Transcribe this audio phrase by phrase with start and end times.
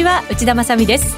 [0.00, 1.16] ちは内田まさです。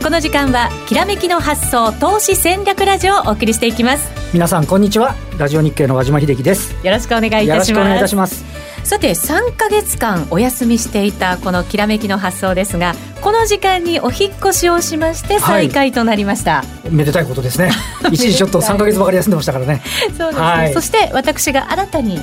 [0.00, 4.08] この時間はきらめきの発想投資戦略ラジオをお送りしていきます。
[4.32, 5.16] 皆さんこんにちは。
[5.36, 6.72] ラジオ日経の和島秀樹です。
[6.86, 7.50] よろしくお願いいたします。
[7.50, 8.44] よろしくお願いいたします。
[8.84, 17.72] さて3か月間お休みしていたこのきらめきの発想ですがこの時間にお引越しをしまして再開となりました、はい、めでたいことですね。
[18.12, 19.82] 一時ちょっと3か月ばかり休んでましたからね。
[20.16, 22.20] そうですね、はい、そして私が新たに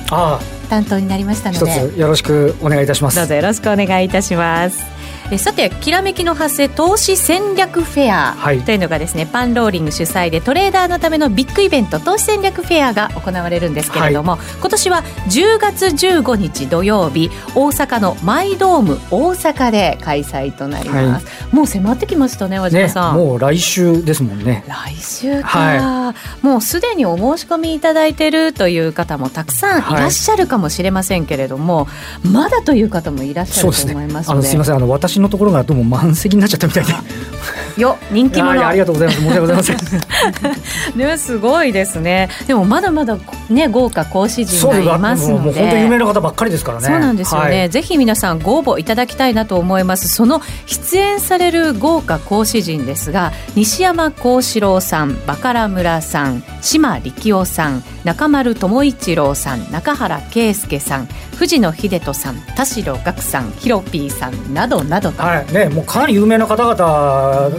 [0.70, 1.70] 担当になりましたので。
[1.70, 3.16] 一つよろしくお願いいたします。
[3.18, 4.98] どうぞよろしくお願いいたします
[5.30, 24.64] えさてきらめきの発生投資戦略フェアというのがですね、はい、パンローリング主催でトレーダーのためのビッグイベント投資戦略フェアが行われるんですけれども、はい、今年は10月15日土曜日大阪のマイドーム大阪で開催となります、はい、もう迫ってきましたね和島さん、ね、もう来週ですもんね。
[24.66, 31.86] 来週か、もうすでにお申し込みいただいてるという方もたくさんいらっしゃるかもしれませんけれども、
[32.22, 34.76] まだという方もいらっしゃると思いますので、ね、すみません。
[34.76, 36.92] あの私のところがどうも満席になっちゃったみたいで。
[37.78, 38.66] よ人気者。
[38.66, 39.20] ありがとうございます。
[39.20, 39.76] 申し訳ございません。
[40.98, 42.28] ねすごいですね。
[42.46, 43.16] でもまだまだ
[43.48, 45.60] ね豪華講師陣がいますので。
[45.60, 46.86] 本当に有名な方ばっかりですからね。
[46.86, 50.08] そうなんですよね、はい、ぜひ皆さんご応募いただきたいなと思います。
[50.08, 65.52] その出演される豪華講師陣ですが西山幸四郎さんバカラ村さん島力夫さん中丸智一郎さん中原圭介さん藤野秀人さん田代岳さんヒロピーさんなどなどと、はい。
[65.52, 66.74] ね、もうかなり有名な方々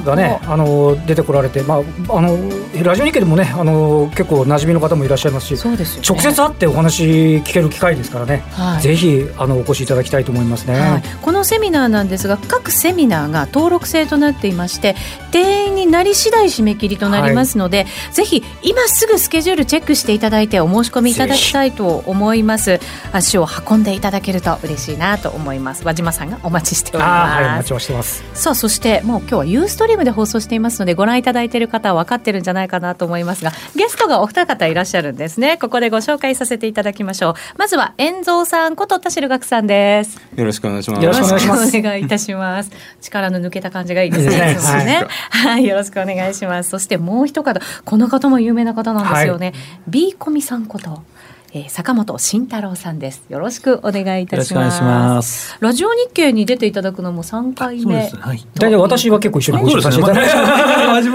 [0.02, 1.80] がねあの出てこられて、まあ、
[2.18, 2.38] あの
[2.84, 14.96] ラジオ日経でもねあの結構馴染みの方もいらっしゃいますしそうですよ、ね、直接会ってお話聞ける機会ですからね、はい、ぜひあのお越しいただきたいと思いますね、はい、このセミナーなんですが各セミナーが登録制となっていまして
[15.32, 22.80] 定員になり次第締め切りとなりますので、はい、ぜひ今すぐスケジュールチェックしていただいてお申し込みいただきたいと思います。
[23.12, 25.84] 足を運んでいただけると嬉しいなと思います。
[25.86, 28.24] 和島さんがお待ちしておりますはいお待ちしてます。
[28.34, 35.58] さあそしてもう今日はユーストリームで放送していますのでご覧いただいている方は分かってるんじゃないかなと思いますがゲストがお二方いらっしゃるんですね。
[35.58, 37.34] ここでご紹介させていただきましょう。
[37.58, 40.20] まずは遠蔵さんこと田代岳さんです。
[40.36, 41.04] よろしくお願いします。
[41.04, 42.72] よろしくお願いしますお願いいたします。
[43.02, 44.86] 力の抜けた感じがいいですね。
[44.86, 45.06] ね。
[45.30, 46.70] はい、はい、よろしくお願いします。
[46.70, 49.56] そしてもう一方この方も有名な方なんですよね、はい、
[49.88, 51.04] B コミさんこと
[51.52, 53.24] えー、坂本慎太郎さんです。
[53.30, 54.84] よろしくお願いいたします。
[54.84, 58.10] ますラジオ日経に出ていただくのも三回目。
[58.10, 58.46] はい。
[58.56, 61.12] 大体私は結構一緒にご一緒させていただいて、必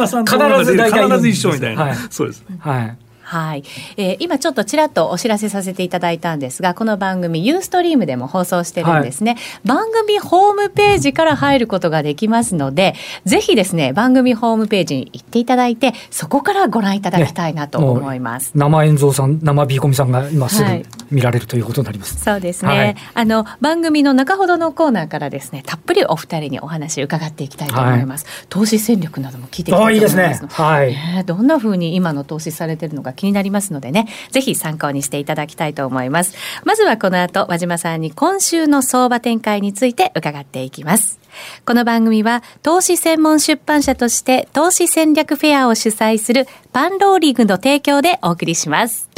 [0.64, 1.82] ず必ず一緒みたいな。
[1.84, 2.44] はい、そうです。
[2.58, 2.96] はい。
[3.34, 3.64] はい、
[3.96, 12.94] えー、今ちょっとちらっとお知らせさせていただいたんですがこの番組ユーストリームでも放送してるんですね、はい、番組ホームページから入ることができますので
[13.24, 20.70] ぜひですね番組ホームページに行っていただいてそこからご覧いただきたいなと思います、ね、生演奏さん生ビーコミさんが今すぐ
[21.10, 30.48] 見られるということになります、はい、そうですね、はい、あの番組の中ほどのコーナーからですねたっぷりお二人にお話伺っていきたいと思います、投資戦略なども聞いていきたいと思いますいいですね。
[30.52, 36.36] はい、えー、どんなふうに今の投資されてるのか気になりますのでね、ぜひ参考にしていただきたいと思います。
[36.64, 41.18] まずはこの後、和島さんに今週の相場展開について伺っていきます。
[41.64, 49.08] この番組は投資専門出版社として投資戦略フェアを主催するパンローリングの提供でお送りします。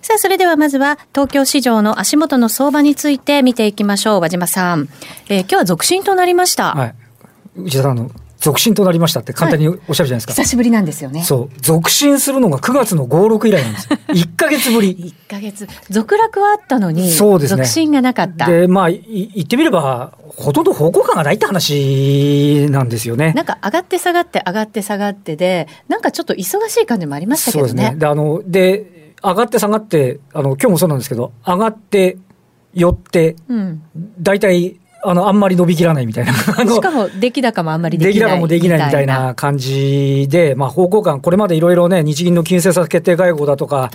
[0.00, 4.20] さあ、それではまずは東京市場の足元の相場について見ていきましょう。
[4.20, 4.88] 和島さん。
[5.28, 6.74] えー、今日は続伸となりました。
[6.74, 6.94] はい。
[7.56, 10.32] 内田さんの続進となりましたって簡単におっしゃるじゃないですか。
[10.32, 11.24] はい、久しぶりなんですよね。
[11.24, 11.60] そう。
[11.60, 13.98] 続進するのが9月の5、6以来なんですよ。
[14.08, 15.14] 1か月ぶり。
[15.28, 15.66] 1か月。
[15.90, 17.64] 続落はあったのに、そうですね。
[17.64, 18.46] 続進がなかった。
[18.46, 23.32] で、まあ、言ってみれば、ほとんど方向感がないって話なんですよね。
[23.32, 27.68] なんか上がって下がって上がって下がってで、なんかちょっと忙しい感じもありましたけどね。
[27.68, 27.98] そうですね。
[27.98, 32.18] で、あの、で、上がって下がって、あの、今日もそうなんですけど、上がって、
[32.74, 33.82] 寄って、うん、
[34.20, 36.32] 大体、あの、あんまり伸びきらないみたいな。
[36.34, 38.30] しかも、出来高もあんまりできない。
[38.30, 43.90] 出来高もできないみたいな感じで、まあ、方向感、これまでいろいろね、日銀の金融政策決定会合だとか、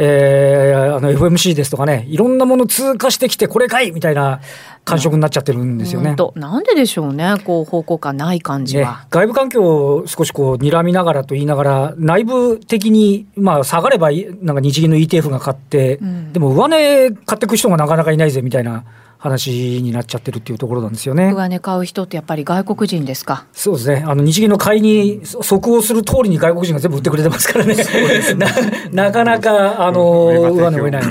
[0.00, 4.40] えー、あの、FMC ですとかね、いろんなもの通過してきて、これかいみたいな
[4.84, 6.14] 感触になっちゃってるんですよね。
[6.36, 8.90] なんででしょうね、こう、方向感ない感じは。
[8.92, 14.10] ね、外部環境を少しこう、睨みながらと言いながら、内部的に、まあ、下がれば、
[14.40, 18.84] なんか日銀の ETF が買って、うん、でも上値買っていく人がなかなかいないぜ、みたいな。
[19.18, 21.32] 話になっちゃってるっていうところなんですよね。
[21.32, 23.46] 上値買う人ってやっぱり外国人ですか？
[23.52, 24.04] そうですね。
[24.06, 27.74] あの日銀の買いに即応する通りに外国人が全部売ってくれてますからね。
[28.92, 31.02] ななかなかあの上値追えない。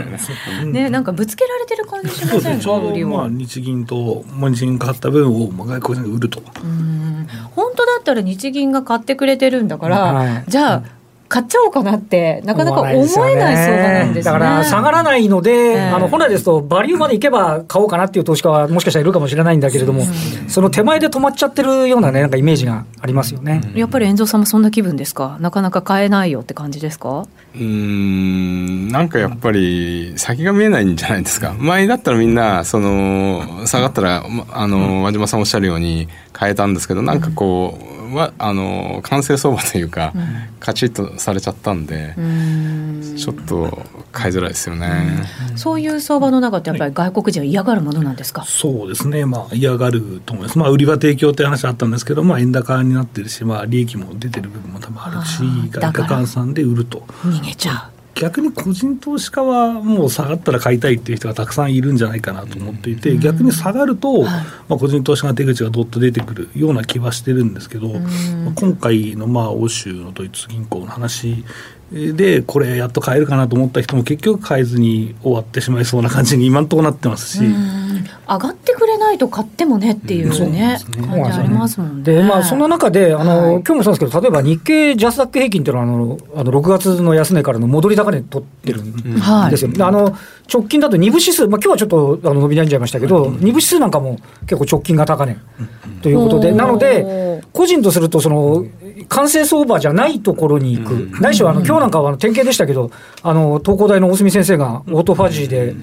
[0.72, 2.58] ねなんかぶつけられてる感じしません？
[2.58, 2.64] か。
[2.64, 3.06] そうですね。
[3.06, 6.42] まあ日銀とまあ日銀買った分をまあ外国人が売ると。
[6.64, 7.28] うん。
[7.56, 10.97] 本当だったら日銀が買ってくれてるんだから、はい、じゃあ。
[11.30, 14.32] 買っちゃおうかなって、なかなか思えない相場なんですね。
[14.32, 20.04] だから下がらないので、えー、あの本来ですと、バリューまでいけば買おうかなっていう投資家はもしかしたらいるかもしれないんだけれども、
[20.48, 23.62] その手前で止まっちゃってるようなね、なんかイメージがありますよね。
[23.76, 27.26] やっぱり遠藤さんもそんな気分ですか、なかなか買えないよって感じですか？
[27.56, 36.08] うんなんかやっぱり先が見えないんじゃないですか、前だったらみんな、その下がったら、あの和島さんおっしゃるように、
[36.40, 40.24] 変えたんですけど、なんかこう、はあの完成相場というか、うん、
[40.60, 42.16] カチッとされちゃったんで
[43.18, 43.82] ちょっと
[44.12, 45.26] 買いづらいですよね、
[45.56, 49.26] そういう相場の中ってやっぱり外国人は嫌がるものなんですか、はい、そうですね。
[49.26, 50.58] まあ嫌がると思います。
[50.58, 57.00] まあ売り場提供って話あったんですけどまあ円高になってるしまあ利益も出てる部分も多分あるし外貨換算で売ると。
[57.24, 64.30] 逃げちゃう逆に個人投資家はもう下がったら買いたいっていう人がたくさんいるんじゃないかなと思っていて、逆に下がると、ま
[64.72, 68.00] あ、個人投資家の手口がどっと出てくるような気はしてるんですけど、ま
[68.50, 71.46] あ、今回のまあ欧州のドイツ銀行の話
[71.92, 77.44] でこれやっと買えるかなと思った人も結局買えずに終わってしまいそうな感じに今のところなってますし。
[78.28, 80.78] 上がってくれないと買ってもねっていうね、うん、ね。
[81.08, 82.04] 感じありますもんね。
[82.04, 88.94] で、まあ、その中で、あの、はい、今日もそうですけど、例えば日経ジャスダック平均っていうのは、あの、あの6月の安値からの戻り高値取ってるん
[89.50, 89.72] ですよ。
[89.74, 90.16] うん、あの、
[90.52, 95.38] 直近だと2部指数、まあ今日はちょっとあの伸び悩んじゃいましたけど、うん、2部指数なんかも結構直近が高値
[96.02, 98.66] ということで、なので、個人とすると、その、
[99.10, 102.92] 完成相場じゃないところに行く、ないしはあの今日なんかは典型でしたけど、
[103.24, 105.76] あの東工大の大隅先生がオートファジーで、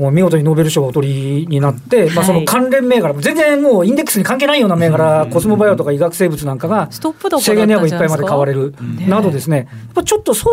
[0.00, 8.74] もう見事にノーベル賞をお取りになって、はい、まあ、その関連銘柄、全然もうインデックスに関係ないような銘柄、コスモバイオとか医学生物なんかが、制限値幅いっぱいまで買われる。
[9.06, 10.52] などですね、やっちょっとそん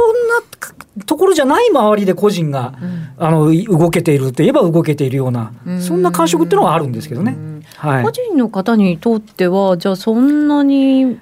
[1.00, 2.74] なところじゃない周りで個人が、
[3.18, 7.38] あの動けているといえば動けているような、そんな感触っていうのはあるんですけどね。
[7.78, 11.20] はい、個人の方にとっては、じゃあそんなに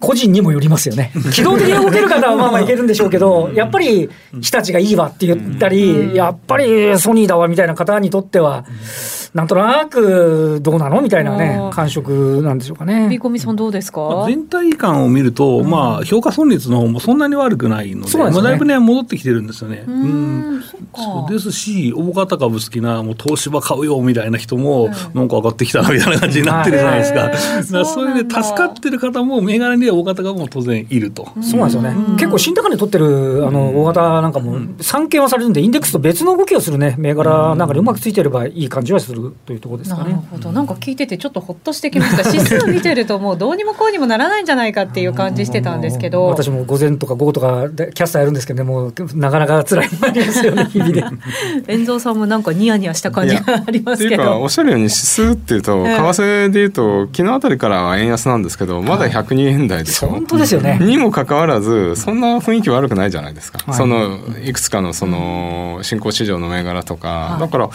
[0.00, 1.10] 個人にもよりますよね。
[1.32, 4.08] 機動的に動ける方はまあまあいけるんでしょうけど、やっぱり
[4.40, 8.64] 日立がいいわって言ったり、やっぱりソニーだわみたいな方にとっては、
[9.34, 13.08] なんとなくどうなのみたいなね、感触なんでしょうかね。
[13.10, 19.84] ビコミさんどうですか、全体感を見ると、まあ、評価損率の方もそんなに悪くないので、まあ、だいぶね、戻ってきてるんですよね。
[19.86, 20.62] うん、
[20.94, 27.22] そうですし、大型株好きな、もう東芝買うよみたいな人も、なんか上がってきたなみたいな感じになってるじゃないですか。
[27.24, 31.28] だからそれで助かってる方も、銘柄には大型株も当然いると。
[31.40, 31.94] そうなんですよね。
[32.16, 40.10] 結構新高値取ってるあの大型なんかも、散見はされるんで、インデックスと別の動きをするね、銘柄なんかでうまくついてればいい感じはするというところですかね。
[40.12, 40.52] なるほど。
[40.52, 42.28] なんか聞いててちょっとほっとしてきました。
[42.30, 46.26] 指数見てるともうどうにもこうにもならないんじゃないかっていう感じしてたんですけど。
[46.26, 51.04] 私も午前とか午後とかキャスターやるんですけどね、もうなかなか辛いもありますよね、 日々で。
[51.66, 54.40] 遠藤さんもなんかニヤニヤした感じがありますけど。
[54.40, 60.08] おっしゃるように指数っていうと、為替でいうと、昨日あたりからは円安なんですけど、まだ102円台でしょ。
[60.08, 60.78] 本当ですよね。
[60.80, 63.58] にもかかわらず、そんな雰囲気悪くないじゃないですか。
[63.66, 67.70] はい、そのいくつかのその新興市場の銘柄とか、はい、だから。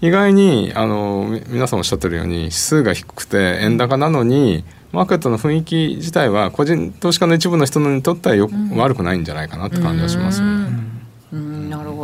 [0.00, 10.57] 意外にあの皆さんおっしゃってるように指数が低くて円高なのにマーケットの雰囲気自体は個人投資家の一部の人にとってはよ、悪くないんじゃないかなって感じがしますよね。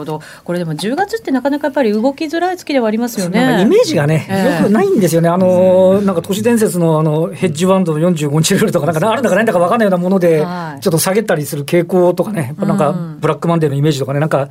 [0.04, 3.62] ほど、これでも10月ってなかなかやっぱり動きづらい月ではありますよね。
[3.62, 10.40] イメージがね、えー、よくないんですよね、あのなんか都市伝説のあのヘッジワンドの45日ルールとか、なんかあるんだかないんだか分かんないようなもので、
[10.80, 14.48] ちょっと下げたりする傾向とかね、なんかブラックマンデーのイメージとかね、なんか、なん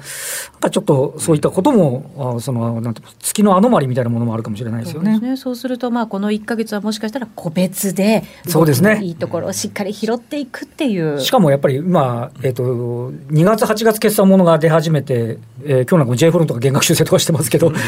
[0.62, 5.14] かちょっとそういったことも、そのなんて月のアノマリみたいなものもあるかもしれないですよね。
[5.14, 5.38] そうね。
[5.38, 9.00] そうすると、まあ、この1か月はもしかしたら個別で、そうですね。
[9.04, 11.20] いいところをしっかり拾っていくっていう。
[11.20, 17.80] しかもやっぱり今、えーと、と2月、8月決算ものが出始めて、えー、今日なんかも J フロンとか減額修正とかしてますけど、はい、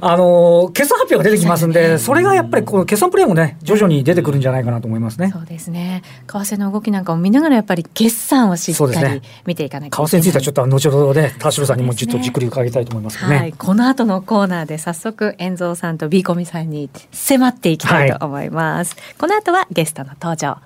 [0.00, 5.30] あの決算発表が出てきますんで、それがやっぱりこの決算プレーもね、徐々に出てくるんじゃないかなと思いますね。
[5.32, 6.02] そうですね。
[6.26, 10.08] 為替の動きなんかを見ながら、やっぱり決算をしっかり見ていかなきゃいけない。
[10.08, 13.36] 為替についてはちょっと後ほどね、田代さんにもちょっとじっくり伺いたいと思いますね。
[13.36, 18.94] はい、この後のコーナーで早速、遠蔵さんと B コミさんに迫っていきたいと思います。
[18.96, 20.58] はい、この後はゲストの登場。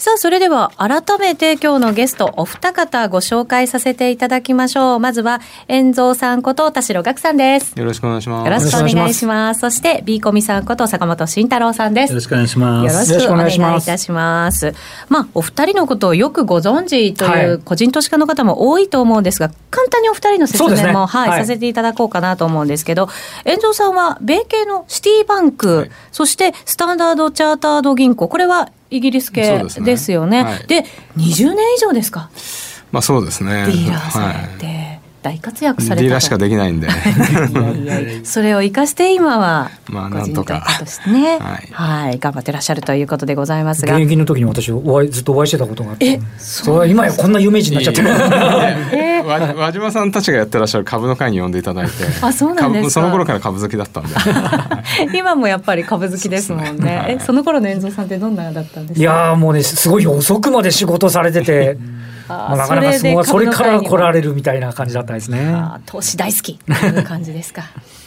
[0.00, 4.98] さあ、それでは改めて今日のゲストお二方ご紹介させていただきましょう。
[4.98, 7.78] まずは、遠蔵さんこと田代岳さんです。
[7.78, 8.46] よろしくお願いします。
[8.46, 9.60] よろしくお願いします。
[9.60, 12.12] そして、ビーコミさんこと坂本慎太郎さんです。
[12.12, 13.12] よろしくお願いします。
[13.12, 14.74] よろしくお願いいたします。
[15.10, 23.10] まあ、お二人のことをよくご存知という個人投資家の方も多いと思うんですが、簡単にお二人の説明も、ね、はい、はい、させていただこうかなと思うんですけど、
[23.44, 30.44] 遠蔵さんは米系のシティバンク、はい、そしてスタンダードチャータード銀行、これはイギリス系ですよね。
[30.66, 30.88] で、ね。
[31.16, 32.30] はい、20年以上ですか？
[32.92, 33.66] まあそうですね。
[33.66, 34.66] ディーラーされて。
[34.66, 35.00] はい。
[35.22, 36.88] 大活躍されたディーラーしかできないんで。
[36.88, 36.90] い
[37.86, 40.64] やいやそれを生かして今はまあなんとか。
[40.78, 43.96] としてね、はい、はい、頑張ってらっしゃるということでございますが。
[43.96, 46.06] 現役の時に私お会いずっとお会いしてたことがあって。
[46.06, 54.10] えそれ今やこんな有名人になっちゃってるえー、和島さんたちがやってらっしゃる株の会に呼んでいただいて あそうなんですその頃から株好きだったんで。
[55.16, 56.96] 今もやっぱり株好きですもんね、ね。
[56.96, 59.00] はい、えその頃の遠藤さんってどんなだったんですか？
[59.00, 61.78] いやもうねすごい遅くまで仕事されてて
[62.30, 65.52] まあ、なかなかそそれから来られるみたいな感じだったんですね。
[65.86, 67.64] 投資大好きという感じですか。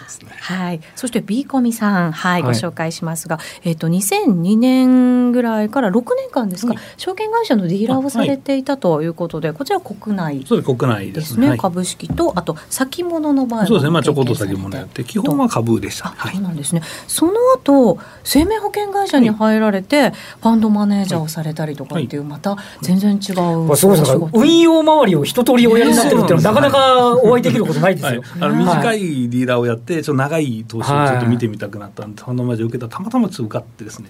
[0.00, 0.28] そうですね。
[0.40, 0.80] はい。
[0.96, 11.56] そして B コミさん、はい、ご紹介しますが、えっ、と2002年ぐらいから6年間ですか、証券会社のディーラーをされていたということで、こちら国内そうです国内ですね。
[11.58, 13.90] 株式とあと先物の場合そうですね。
[13.90, 16.08] まあちょこっと先物やって基本は株でした。
[16.08, 16.34] はい。
[16.34, 16.82] そうなんですね。
[17.06, 23.76] その後生命保険会社に入られて、ファンドマネージャーをされたりとかっていう、また全然違う。
[23.76, 28.22] そうです運用周りを一通りおやりになってるっていうのはなかなかお会いできることないですよ。
[28.40, 34.08] あの短いディーラーをやってちょっと長い投資をちょっと見てみたくなったんで、ファンドマネージャー受けたらたまたま受かってですね。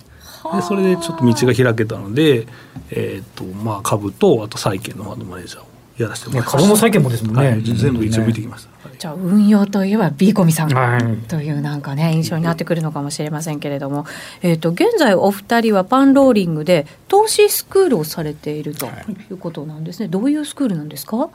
[0.54, 2.46] でそれでちょっと道が開けたので、
[2.90, 5.66] えーとまあ、株とあと債券のファンドマネージャーを
[5.98, 6.56] やらせてもらいます。
[6.56, 8.70] 株も債券もですもんね、はい、全部一応見てきました。
[8.98, 11.22] じゃあ運用といえば B コミさん。
[11.28, 14.06] というなんかね印象になってくるのかもしれませんけれども、
[14.42, 18.90] えー、と現在お二人はパンローリングで投資スクールをされているとい
[19.30, 20.08] うことなんですね。
[20.08, 21.28] どういうスクールなんですか？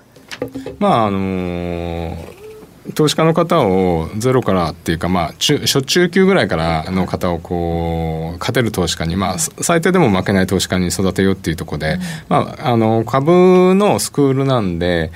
[0.79, 2.44] まああのー
[2.93, 11.99] 投資家の方をゼロからっていうか、まあ、中初中級ぐらいからの方をこう勝てる投資家に、まあ、最低でも負けない投資家に育てようっていうところで、うん、
[12.29, 15.11] まあ、あの株のスクールなんで。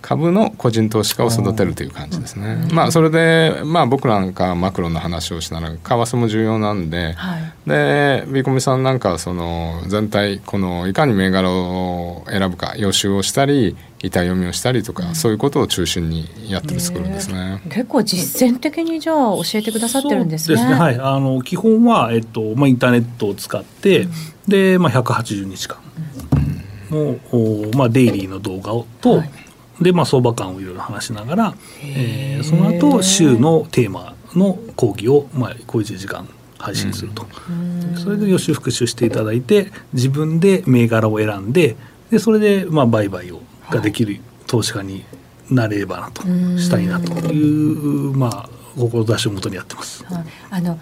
[0.00, 2.68] 株の個人投資家を育てるという感じですね。
[2.72, 17.60] まあそれでまあ僕なんかマクロの話をしながら為替も重要なんで、はい、でビーコミさんなんかはその全体このいかに銘柄を選ぶか予習をしたり板読みをしたりとか、うん、そういうことを中心にやってる作るんですね。
[17.64, 20.56] 結構実践的にじゃあ教えてくださってるんですね。
[20.56, 20.74] ですね。
[20.74, 21.00] はい。
[21.00, 24.10] あの基本はえっとまあインターネットを使って、うん、
[24.46, 25.78] でまあ180日間。
[26.90, 29.30] の、うん、まあデイリーの動画をと、はい。
[29.80, 36.28] で、まあ、相場感をいろいろ話しながら、えー、その後週のテーマの講義を、まあ、小1時間
[36.58, 37.26] 配信すると、
[37.96, 41.76] それで予習復習していただいて自分で銘柄を選んで
[42.10, 45.04] でそれで、まあ、売買をができる投資家に
[45.50, 50.04] なれればなとしたいなという、まあ、志をもとにやってます。
[50.50, 50.78] あの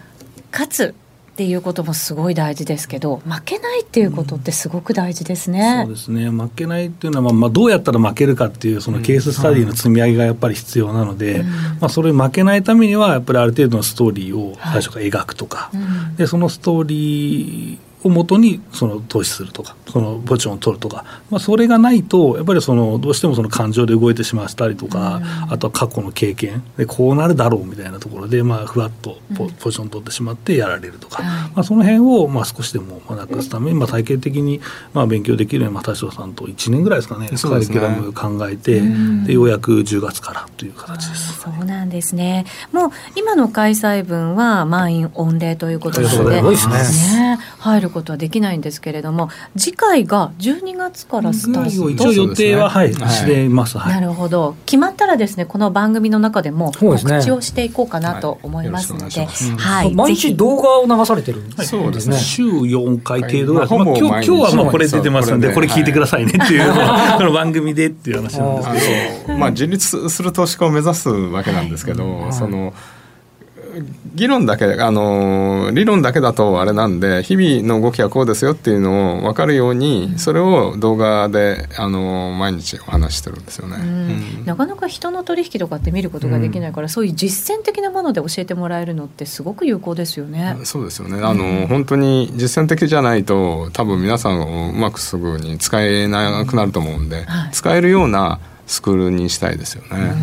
[0.50, 0.94] かつ
[1.36, 5.84] っていうこともすごい大事ですけど負けないっていうことってすごく大事ですね。
[5.86, 6.30] うん、そうですね。
[6.30, 11.52] 負けないっていうのは、まあ、どうやったら負けるかっていうそのケーススタディの積み上げがやっぱり必要なので、うん、ま
[11.82, 34.60] あ、それ負けないためにはやっぱりある程度のストーリーを最初から描くとか、はいうん、でそのストーリーをもとにその投資するとかそのポジションを取るとか、まあ、それがないとやっぱりそのどうしてもその感情で動いてしまったりとか、うん、あとは過去の経験でこうなるだろうみたいなところで、まあ、ふわっとポ,、ポジション取ってしまってやられるとか、うん、まあ、その辺をまあ少しでもなくすために、まあ、体系的に
[34.92, 38.80] まあ勉強できるように、まあ、田代さんと1年ぐらいですかねカリキュラム考えて、
[39.24, 41.40] でようやく10月からという形です。
[41.40, 42.44] そうなんですね。
[42.72, 51.90] もう今の開催分は満員御礼ということなので、ね、入ることはできないんですけれども次回が12月からスタート。
[51.90, 54.54] 一応予定は、はい、してます、はい、なるほど。
[54.66, 59.26] 決まったらですねこの番組の中でも告知をしていこうかなと思いますので、
[59.56, 62.18] はい、毎日動画を流されてるそうですね。
[62.18, 66.70] 週4回程度まあ、今日今日はまあこれ出てますんでこれ聞いてくださいねっていう、
[67.16, 68.68] この番組でっていう話なんです
[69.26, 69.38] けど。
[69.38, 72.74] まあ自立する投資家を目指すわけなんですけど、その
[74.14, 90.56] 議論だけ、あの理論だけだとあれなんで、日々の動きはこうですよっていうのを分かるように、それを動画で、あの毎日お話してるんですよね、うん、なかなか人の取引とかって見ることができないから、うん、そういう実践的なもので教えてもらえるのってすごく有効ですよね。
[90.64, 91.20] そうですよね。
[91.22, 100.14] あの、うん、本当に実践的じゃないと多分皆さんをうまくすぐに使えなくなると思うんで、はい、使えるようなスクールにしたいですよね。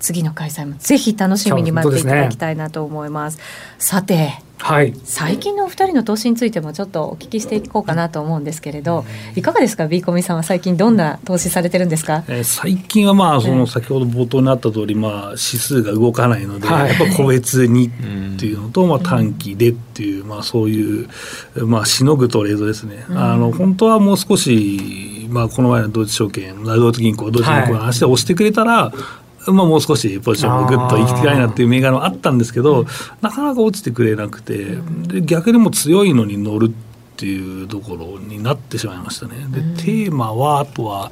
[0.00, 3.36] 次の開催もぜひ楽しみに待っていただきたいなと思います。
[3.36, 3.44] すね、
[3.78, 9.04] さて、はい、最近のお二人の投資についてもちょっとお聞きしていこうかなと思うんですけれど、
[9.36, 12.24] いかがですか、ビーコミさんは最近どんな投資されてるんですか？
[12.28, 17.90] えー、最近はまあその先ほど冒頭にあった通り、まあ指数が動かないので、やっぱ個別にっ
[18.38, 21.08] ていうのと、まあ短期でっていう、まあそういう
[21.66, 23.04] まあしのぐトレードですね。
[23.10, 28.92] あの本当はもう少しまあこの前の同時証券、同時銀行、同時銀行の話で押してくれたら、
[29.46, 32.84] まあ、もう少しポジションをぐっといきたいなっていう銘柄もあったんですけど、
[33.22, 36.70] なかなか落ちてくれなくて、で逆にも強いのに乗るっ
[37.16, 39.46] ていうところになってしまいましたね。
[39.50, 41.10] で、テーマは、あとは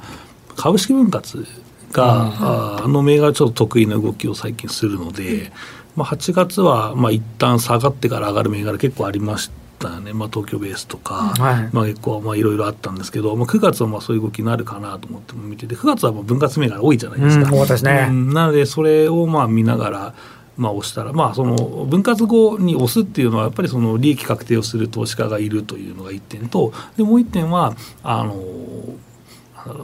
[0.55, 1.45] 株式分割
[1.91, 5.51] が、あの銘柄ちょっと得意な動きを最近するので、
[5.95, 9.49] まあ、8月はまあ一旦下がってから上がる銘柄結構ありまし
[9.79, 17.49] たね、まあ、東京ベースとか、はい、まあ、結構いろいろあったんですけど、まあ、9月はまあそういう動きになるかなと思って見てて9月はもう分割銘柄多いじゃないですか。
[17.49, 20.13] うん、ですね、うん、なのでそれをまあ見ながら
[20.59, 21.55] まあ、押したら、まあ、その
[21.85, 28.35] 分割後に押すっていうのはやっぱりその利益確定をする投資家がいるというのが1点とでもう1点はあの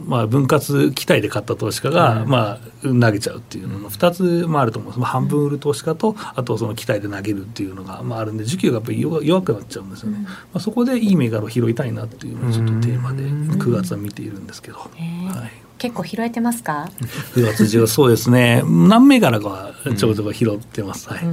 [0.04, 4.90] まあ、分割期待で買った投資家が、まあ、投げちゃうっていうのの2つもあると思う。
[4.90, 14.78] んです、まあ、半分売る投資家とあとその期待で投げるっていうのが、まあ、あるんで需給がやっぱり弱くなっちゃうんですよね、まあ、そこでいい銘柄を拾いたいなっていうのをちょっとテーマで9月は見ているんですけど。
[14.78, 16.90] はい結構拾えてますか
[17.34, 18.62] ？9月10月そうですね。
[18.66, 21.24] 何銘柄かちょうど拾ってます、はい、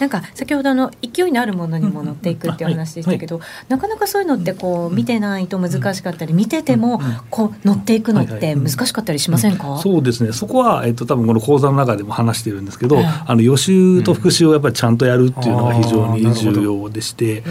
[0.00, 10.32] なんか先ほどの勢いのあるものにも乗っていくっていう話でしたけど、なかなかそういうのってこう見てないと難しかったり見ててもこう乗っていくのって難しかったりしませんか、そうですね。
[10.32, 17.42] そこは、えっと、多分この講座の中でも話してるんですけど、あの予習と復習をやっぱりちゃんとやるっていうのが非常に重要でして、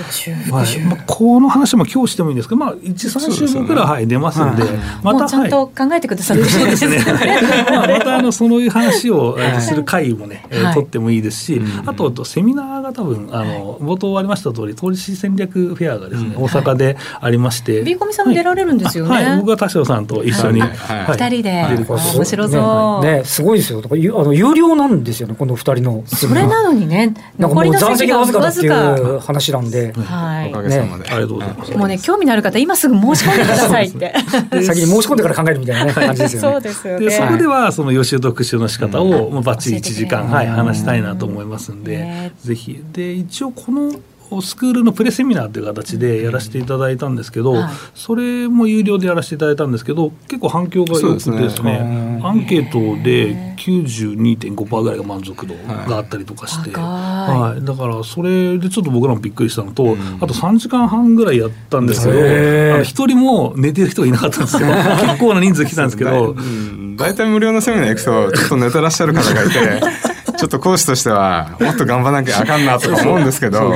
[0.51, 0.79] はい。
[0.87, 4.63] まあ、この話も今日してもいいんですけど、まあ、13週目くらい、はい、出ますんで、
[5.03, 6.99] またちゃんと考えてくださるそうですね。
[7.71, 19.37] まあ、またあのそのいう話をする会もね、はい、取ってもいいですし、あとセミナーが多分あの冒頭ありました通り投資戦略フェアがですね、大阪でありまして、ビーコミさんも出られるんですよね、はい。
[19.37, 21.63] 僕は田代さんと一緒に、二人で。
[22.13, 23.81] 面白そう、ねすごいですよ。
[23.83, 23.87] あ
[24.23, 26.03] の有料なんですよねこの二人の。
[26.05, 31.77] それなのにね残りの残席がわずかだっていう話なんで、はい、おかげさまで、ありがとうございます。
[31.77, 34.13] もうね興味のある方今すぐ申し込んでくださいって。
[34.63, 36.51] 先に申し込んでから考えるみたいな感じですよね。
[36.51, 37.11] そうですよね。
[37.11, 42.83] そこではその予習読書の仕方を、まあ、バッチリ1時間、はい、話したいなと思いますんで、ぜひ。
[42.91, 43.91] で一応この
[44.41, 47.55] スクールのプレセミナーという形でやらせていただいたんですけど、
[47.93, 66.35] それも有料でやらせていただいたんですけど結構反響が良くてですねアンケートで92.5%ぐらいが満足度があったりとかして、はい、だからそれでちょっと僕らもびっくりしたのと、あと3時間半ぐらいやったんですけど一人も寝てる人がいなかったんですけど 結構な人数来たんですけど。
[66.95, 69.81] 大体無料のセミナー行くとちょっと寝てらっしゃる方がいて
[70.43, 73.73] ちょっと講師としてはもっと頑張らなきゃあかんなとか思うんですけど。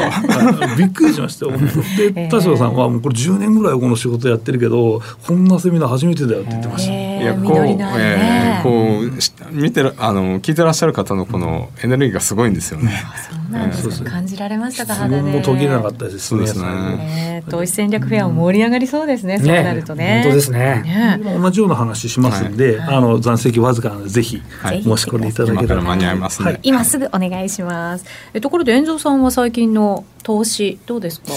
[0.78, 1.54] びっくりしましたよ。
[1.56, 7.58] で田代さんはもうこれ10年ぐらいこの仕事やってるけどこんなセミナー初めてだよって言ってました、いやこう、
[7.98, 12.92] えー、こう見てるあの聞いてらっしゃる方のこのエネルギーがすごいんですよね、
[13.48, 15.22] そうなんです、ね、感じられましたか肌で。
[15.22, 20.22] も途切れなかったですそうですね、投資戦略フェアも盛り上がりそうですね、そうなるとね。
[20.24, 21.20] 本当ですね。
[21.42, 25.82] 同じような話しますんで、あの残席わずかなのでぜひ申し込んでいただけたら。
[25.82, 28.06] 間に合いますね、今すぐお願いします。
[28.34, 31.32] えところで遠藤さんは最近の投資どうですか？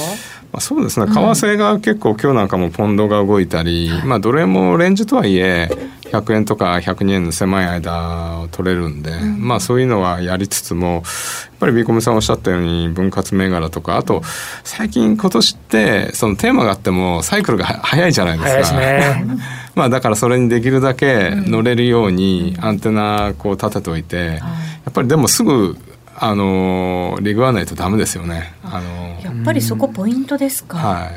[0.51, 1.07] まあ、そうですね。
[1.07, 5.69] 為替が結構今日なんかもポンドが動いたり、まあどれもレンジとはいえ
[6.11, 11.03] 100円とか102円の狭い間を取れるんで、うん、まあそういうのはやりつつもやっ
[11.61, 14.23] ぱりビーコムさんおっしゃったように分割銘柄とかあと
[14.65, 18.81] 最近今年ってそのテーマがあってもサイクルが早いじゃないですか。
[18.81, 19.25] ね、
[19.77, 24.03] まあだからそれにできるだけ乗れるようにアンテナこう立てておい。
[24.03, 25.77] て、やっぱりでもすぐ
[26.23, 28.53] あのリグわないとダメですよね。
[28.63, 30.77] あのやっぱりそこポイントですか。
[30.77, 31.11] はい。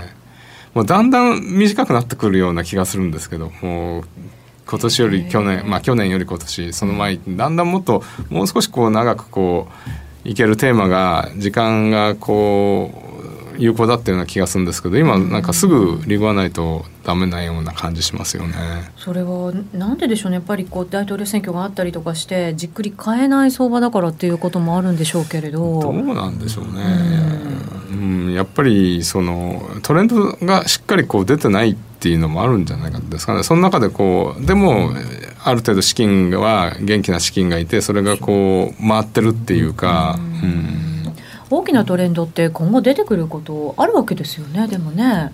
[0.74, 4.04] もうだんだん短くなってくるような気がするんですけど、もう
[4.66, 9.68] 今年より去年まあ去年より今年その前だんだんもっともう少しこう長くこ
[10.26, 13.13] ういけるテーマが時間がこう
[13.58, 18.54] 有効だったような気がするんですけど今なんかすぐリグわないとダメなような感じしますよね。
[18.98, 26.72] それはなんででしょうねやっぱりこう大統領選挙があったりとかしてじっくり変えない相場だからっていうこともあるんでしょうけれどどうなんでしょうね。
[27.92, 33.44] うん、やっぱりそのトレンドがしっかりこう出てないっていうのもあるんじゃないかですかね。
[33.44, 34.92] その中でこうでも
[35.44, 40.18] ある程度資金は元気な資金がいてそれがこう回ってるっていうか。
[40.44, 40.93] うん
[41.58, 45.32] 大きなトレンドって今後出てくることあるわけですよねでもね。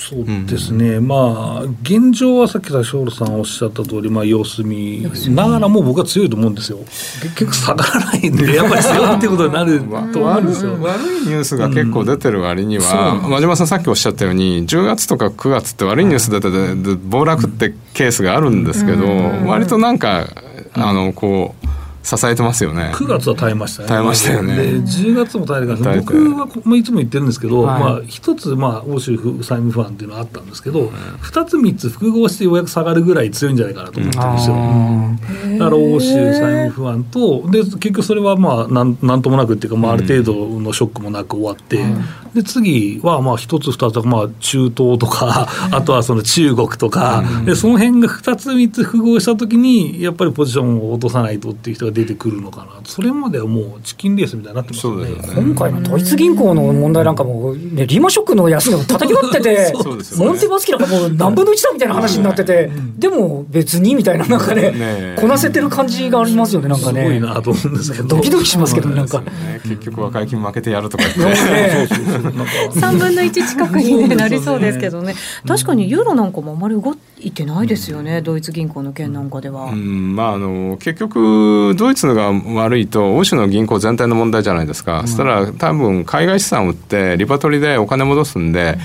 [0.00, 6.78] そうですね、うん、まあ現状はさっき田代さんおっしゃった通りまあ様子見ながらも僕は強いと思うんですよ。
[6.78, 10.78] 結局下がらないんで やっぱり強いってことになるとはあるんですよ。
[10.80, 20.28] 悪いニュースが結構出てる割には、うん、真島さんさっきおっしゃったように10月とか9月って悪いニュース出てて暴落ってケースがあるんですけど、うん、割となんか
[20.72, 21.59] あのこう
[22.02, 22.92] 支えてますよね。
[22.94, 23.88] 9月は耐えましたね。
[23.88, 24.56] 耐えましたよね。
[24.56, 52.80] で10月も耐えるから僕は、まあ、いつも言ってるんですけど、はい、まあ、一つ、まあ、欧州債務不安っていうのはあったんですけど、二、つ三つ複合してようやく下がるぐらい強いんじゃないかなと思ってるんですよ、うん、だから欧州債務不安とで結局それはまあなんなんともなくっていうか、まあ、ある程度のショックもなく終わって、うん、で次はまあ一つ二つまあ中東とか、あとはその中国とか、でその辺が二つ三つ複合したときにやっぱりポジションを落とさないとっていう人が出てくるのかな。
[52.84, 59.72] それまではもうチキンレースみたいになってますね、ね、今回のドイツ銀行の問題なんかも、ね、リーマンショックの安値を叩き割ってて、ね、
[60.16, 67.02] モンテバスキなんかもう何分の1だみたいな話になってて、でも別にみたいな、なんかね、ねこなせてる感じがありますよね、なんかね。
[67.02, 69.22] すごいなと思うんですけど、ドキドキしますけど、なんか。
[69.62, 75.14] 結局、和解金負けてやるとか言って、3 分の1近くに、ね、なりそうですけどね、
[75.46, 79.66] 確かにユーロなんかもあまり動いてないですよね、ドイツ銀行の件なんかでは。
[79.66, 80.16] うん。
[80.16, 88.76] まあ、あの結局、ドイツが悪いと、欧州の銀行全体の問題じゃないですか、そしたら多分海外資産を売って、リバトリでお金戻すんで、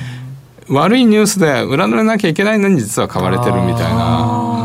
[0.70, 4.56] 悪いニュースで売らなきゃいけないのに実は買われてるみたいな。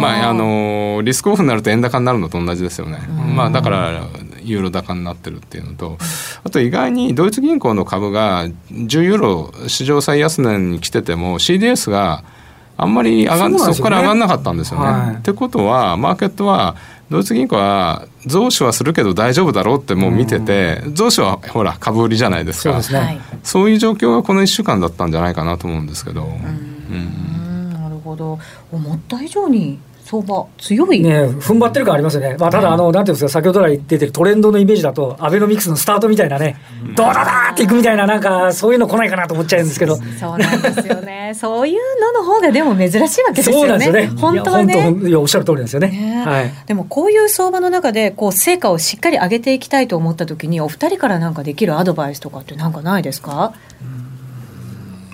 [0.00, 3.00] まあ、あのリスクオフになると円高になるのと同じですよね、
[3.36, 4.06] まあ、だから
[4.42, 5.98] ユーロ高になってるっていうのと。
[6.42, 12.24] あと意外にドイツ銀行の株が10ユーロ市場最安値に来てても CDS が
[12.78, 14.86] あんまり上がんそ,、こから上がんなかったんですよね。
[14.86, 16.76] はい、ってことはマーケットは
[17.10, 22.82] ドイツ銀行は増資はするけど大丈夫だろうってもう見てて、増資はほら株売りじゃないですか。
[22.82, 23.74] そう、ね,、い。
[23.74, 26.24] う状況がこの1週間だったんじゃないかなと思うんですけど。
[26.24, 26.28] う
[26.94, 27.72] ん。
[27.72, 28.38] なるほど。
[28.70, 31.00] 思った以上に相場強い。
[31.00, 36.56] ね踏ん張ってる感ありますよね、まあ、ただあの、なんていうんですか、先ほど来出てるトレンドのイメージだと、アベノミクスのスタートみたいなね、
[36.96, 44.10] ドーダダーっていくみたいな、なんか、そういうの来ないかなと思っちゃうんですけど、そうなんですよね、 そういうのの方がでも珍しいわけですよね、そうなんですよね。
[44.20, 44.96] 本当はね。
[45.04, 46.24] いや、おっしゃる通りですよね、ね。
[46.26, 54.00] はい、でもこういう相場の中で、こう成果をしっかり上げていきたいと思ったときに、お二人からなんかできるアドバイスとかって、なんかないですか、うん。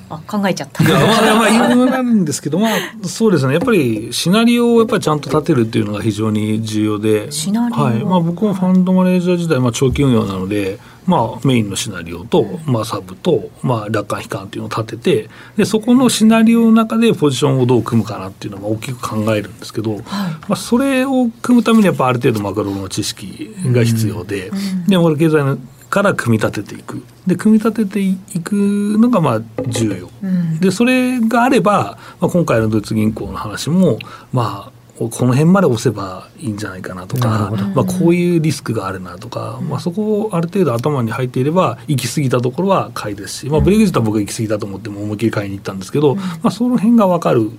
[0.08, 0.84] あ考えちゃった。
[0.84, 3.54] いやまあまあですけど、まあそうですね。
[3.54, 8.04] やっぱりシナリオをやっぱりちゃんと立てるっていうのが非常に重要で、シナリオはい。
[8.04, 10.78] まあ僕もファンドマネージャー時代まあ長期運用なので。
[11.06, 25.58] まあ、メインのシナリオと、まあ、サブと、まあ、楽観悲観っていうのを立ててでそこのシナリオの中でポジションをどう組むかなっていうのを大きく考えるんですけど、はい、まあ、それを組むためにやっぱある程度マクロの知識が必要で、うん、で経済の
[25.96, 27.02] から組み立てていく。
[27.26, 33.98] で組み立てていくのがまあ重要、うん、でそれがあれば、まあ、今回のドイツ銀行の話も
[34.32, 47.50] まあこの辺まで押せばいいんじゃないかなとか、まあ、こういうリスクがあるなとか、まあ、そこをある程度頭に入っていれば行き過ぎたところは買いですし、まあ、ブレグジットは僕は行き過ぎたと思っても思いっきり買いに行ったんですけど、まあ、その辺が分かる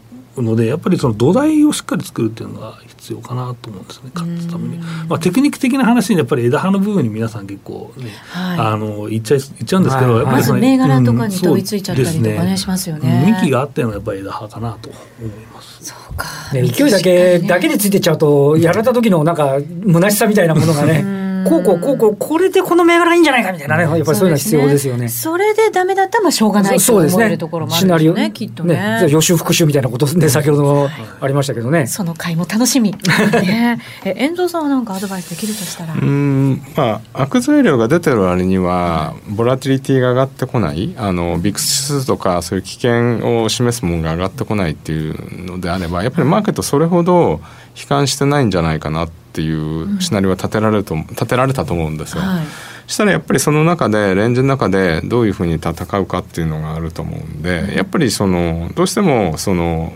[0.42, 4.12] のでやっぱりその土台をしっかり作るっていうのが必要かなと思うんですね。
[4.14, 13.36] 勝つために、まあ、テクニック的な話にやっぱり枝葉の部分に皆さん結構ね、はい、あの言っちゃい言っちゃうんですけど、はい、やっぱりその銘柄とかに飛びついちゃったりとかね、うん、しますよね。
[13.40, 14.98] 幹があってのはやっぱり枝葉かなと思
[15.28, 15.86] います。
[15.86, 25.10] そうか、ね、勢いだけ、ね、だけでついてっちゃうとやられた時のなんか虚しさみたいなものがねこうこうこうこうこれでこの銘柄いいんじゃないかみたいなねやっぱりそういうの必要ですよね。
[25.10, 29.08] それでダメだったらまあしょうがないと思えるところもあるんですよねきっとね。
[29.10, 31.88] 予習復習みたいなことで先ほどありましたけどね。
[31.88, 32.92] その回も楽しみ。
[32.92, 33.80] ね。
[34.06, 35.94] え遠藤さんは何かアドバイスできるとしたら？
[35.94, 36.62] うん。
[36.76, 40.96] まあ悪材料が出てる割にはボラティリティが上がってこない。
[40.98, 47.42] あのビックス指数とかそういう危険を示すものが上がってこないっていうのであればやっぱりマーケットそれほど
[47.80, 52.22] 悲観してないんじゃないかなっていうシナリオは立てられると、立てられたと思うんですよ。
[52.22, 52.46] はい、
[52.88, 59.94] したらやっぱりその中でレンジの中でどういうふうに戦うかっていうのがあると思うんで、やっぱりそのどうしてもその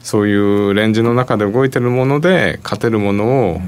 [0.00, 3.60] そういうレンジの中で動いてるもので勝てるものを、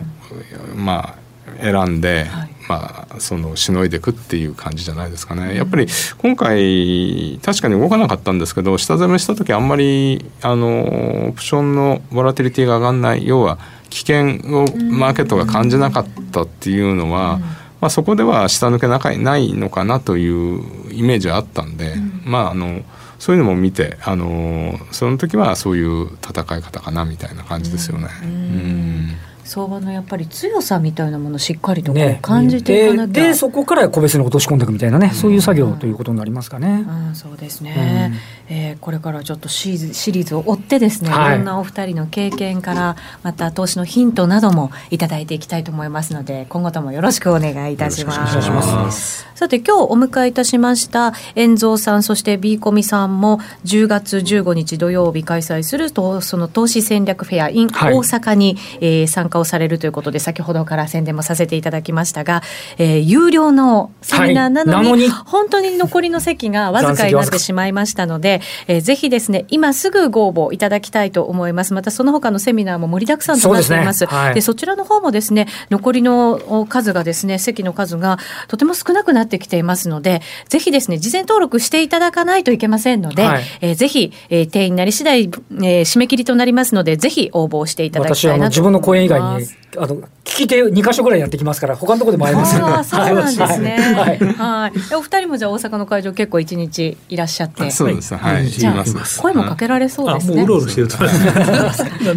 [0.77, 1.21] まあ
[1.61, 5.57] 選んで、はい、まあ、そのしのいでいくっていう感じじゃないですかね。
[5.57, 13.27] やっぱり今回確かに動かなかったんですけど下攻めした時あんまりあのオプションのボラティリティが上がんない。
[13.27, 17.39] 要は危険をマーケットが感じなかったっていうのは、
[17.81, 18.87] まあ、そこでは下抜け
[19.19, 22.83] ないのかなというイメージはあったんで、まああの
[23.19, 28.09] そういうのも見てあのその時はそういう戦い方かなみたいな感じですよね。
[28.23, 29.17] うん
[29.51, 36.87] 相場のやっぱり強さみたいなものをしっかりと感じていかなきゃ、ね、でそこから個別に落とし込んでいくみたいなね、うん、そういう作業ということになりますかね。
[36.89, 38.13] うん、そうですね、
[38.49, 49.27] うん、えー、これからちょっとシリーズを追ってですね、はい、いろんなお二人の経験からまた投資のヒントなどもいただいていきたいと思いますので今後ともよろしくお願いいたします。
[49.35, 62.43] さて今日お迎えいたしました遠蔵さんそして B コミさんも10月15日土曜日開催するとその投資戦略フェア in 大阪に、はい、えー、参加加をされるということで、先ほどから宣伝もさせていただきましたが、
[62.79, 65.09] えー、有料のセミナーなのに、はい、に。
[65.09, 71.75] 本当に残りの席がわずかになってしまいましたので、えー、ぜひですね、今すぐご応募いただきたいと思います。
[71.75, 74.01] またその他のセミナーも盛りだくさんとなっています。
[74.01, 74.19] そで、ね。
[74.19, 92.57] はい、そちらの方もですね、残りの数がですね、席の数がとても少なくなってきていますので、ぜひですね、事前登録していただかないといけませんので、はい、えー、ぜひ、えー、定員なり次第、えー、締め切りとなりますので、ぜひ応募していただきたいなと自分の講演以外に、あの、聞き手2箇所ぐらいやってきますから、他のところでも会えます。
[92.57, 93.79] あそうなんですね。
[93.79, 94.19] はい。
[94.19, 94.95] はい。
[94.95, 97.71] お二人もじゃあ大阪の会場結構一日いらっしゃって。
[97.71, 98.15] そうです。
[98.15, 98.49] はい。
[98.49, 98.85] じゃあ
[99.21, 100.37] 声もかけられそうですね。
[100.37, 100.97] もううろうろしてると。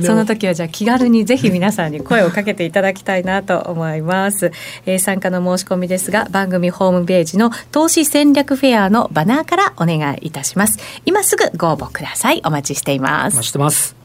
[0.06, 4.52] その時はじゃあ気軽にぜひ皆さんに声をかけていただきたいなと思います。
[4.86, 10.80] えー、参加の申し込みですが、番組ホームページの投資戦略フェアのバナーからお願いいたします。
[11.06, 12.42] 今すぐご応募ください。
[12.46, 13.34] お待ちしています。
[13.34, 14.03] お待ちしてます。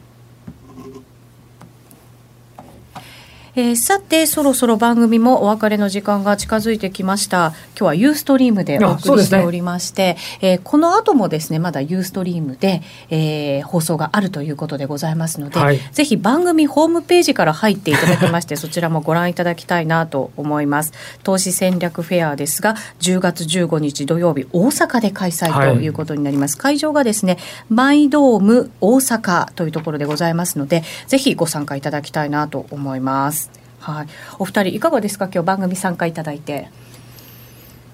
[3.59, 7.55] えー、さてそろそろ番組もお別れの時間が近づいてきました。
[7.71, 10.17] 今日はユーストリームでお送りしておりまして、ね。
[10.41, 20.93] えー、この後もですねまだユーストリームで、えー、放送があるということでございますので、はい、ぜひ番組ホームページから入っていただきまして そちらもご覧いただきたいなと思います。
[21.25, 25.89] 投資戦略フェアですが10月15日土曜日大阪で開催とい。
[25.89, 33.48] うことになります、はい、会場がですねマイドーム大阪というところでございますのでぜひご参加いただきたいなと思います
[33.93, 34.07] はい、
[34.39, 35.31] お二人いかがですか？
[35.33, 36.71] 今日番組参加いただいて。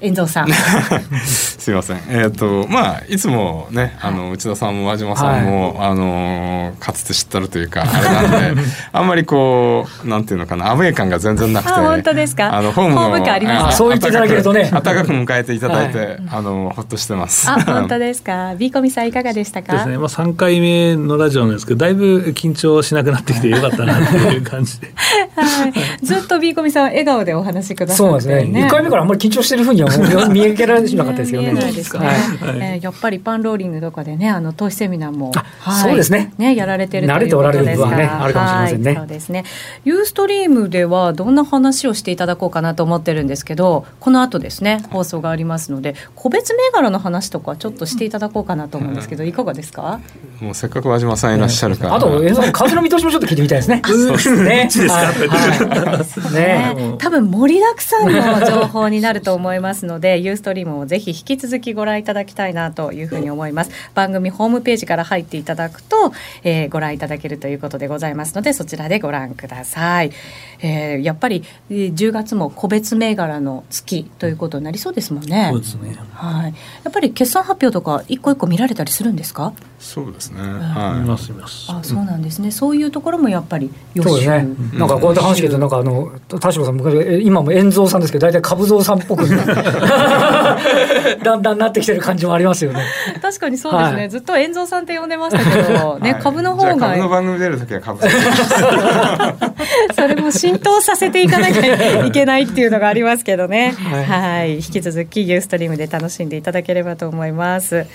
[0.05, 0.49] 遠藤さん。
[1.25, 1.97] すみません。
[2.09, 8.63] えっ、ー、とまあいつもねあの内田さんも和島さんも、はい、あのかつて知ったるというかあれなんで
[8.93, 12.55] あんまりこうなんていうのかなアウェー感が全然なくて本当ですか？
[12.55, 14.71] あのホームのありますそう言っていただけるとね。
[14.71, 17.49] 暖かく迎えていただいて、はい、あのほっとしてます。
[17.51, 18.55] あ本当ですか？
[18.59, 19.73] ビーコミさんいかがでしたか？
[19.73, 19.99] ですね。
[19.99, 24.93] まあ三回目のラジオなんですけどだいぶ緊張しなくなってきてよかったなっていう感じで、
[25.37, 25.73] はい、
[26.05, 28.67] ずっとビーコミさん笑顔でお話しくださって、ね、そうですね。
[28.67, 29.91] 一回目からあんまり緊張してるふうには
[30.31, 31.53] 見えけられなかったですけどね。
[31.53, 36.33] ねえやっぱりパンローリングとかでね、あの投資セミナーも、はい、そうですね。
[36.39, 38.95] ねやられてる慣れておられる部分はねあるかもしれませんね。
[38.97, 39.45] そうですね。
[39.85, 50.01] ユーストリームではどんな話をしていただこうかなと思ってるんですけど、この後ですね放送がありますので、個別銘柄の話とかちょっとしていただこうかなと思うんですけど、いかがですか？
[50.41, 51.95] もうせっかく和島さんいらっしゃるから。
[51.95, 53.83] あと演奏風の見通しもちょっと聞いてみたいですね。
[53.85, 54.69] そうですね。
[56.33, 56.95] ね。
[56.99, 63.71] 多分盛りだくさんの情報になると思いますので、ユーストリームをぜひ引き続きご覧いただきたいなというふうに思います。
[63.95, 70.11] 番組ホームページから入っていただくと、えー、ご覧いただけるということでございますのでそちらでご覧ください、
[70.61, 75.49] えー、やっぱり10月も個別銘柄の月ということになりそうですもんね。
[75.53, 75.97] そうですね。
[76.13, 76.55] はい。
[76.85, 79.53] やっぱり決算発表とか一個一個見られたりするんですか？
[79.79, 84.47] そうですね、はい、見ます見ますあそうなんですね、そういうところもやっぱりそうですね、
[84.79, 86.11] なんかこうやって話聞いてなんかあの
[86.41, 89.25] 田島さん昔今も円蔵さんですけど大体株蔵さんっぽく
[91.23, 92.83] だんだんなってきてる感じもありますよね。
[93.21, 93.97] 確かにそうですね。
[93.99, 96.77] はい、ずっと遠蔵さんって呼んでましたけど、 ね、はい、株の方が。
[96.77, 98.01] 株の番組出る時は株。
[99.95, 103.75] それも浸透させていかなきゃいけないっていうのがありますけどね。
[103.79, 107.87] はい、はい、引き続きユーストリームで楽しんでいただければと思います。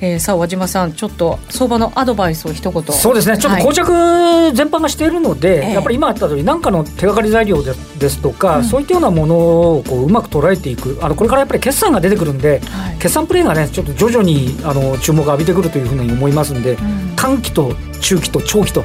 [0.00, 2.82] えー、さあ和島さんちょっと相場のアドバイスを一言。
[2.92, 3.38] そうですね。
[3.38, 7.74] ちょっと膠着全般がしているので、はい、やっぱり今あった通り何かの手がかり材料で
[8.08, 10.98] すとか、うん、そういったようなものをこううまく捉えていく。
[11.00, 18.84] あのこれからやっぱり決算が出てくるんで、はい、決算プレーがねちょっと徐々にあの注目を浴びてくるというふうに思いますんで、うん、短期と中期と長期と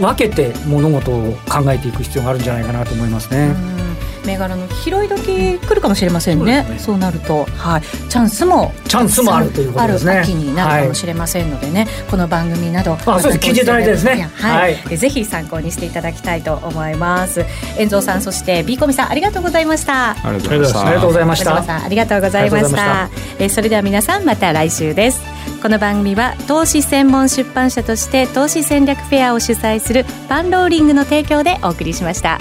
[0.00, 3.54] 分けて物事を考えていく必要があるんじゃないかなと思いますね。
[3.74, 3.79] うん
[4.24, 6.66] 銘柄の拾い時来るかもしれませんね。
[6.78, 10.18] そう、ね、なると、はい、チャンスもチャンスもあるということですね。
[10.18, 13.48] 秋になるかもしれませんのでね、はい、この番組など、あ、そうです。
[13.48, 14.30] 聞いていただいてですね。
[14.34, 17.44] はい、はい、ぜひ参考にしていただきたいと思います。
[17.78, 20.10] 遠藤さん、そしてビーコミさん、ありがとうございました。
[20.10, 20.84] ありがとうございました。
[20.86, 21.62] ありがとうございました。
[21.62, 23.10] さん、ありがとうございました。
[23.38, 25.20] えそれでは皆さん、また来週です。
[25.62, 32.38] この番組は投資専門出版社として投資戦略フェアを主催するパンローリングの提供でお送りしました。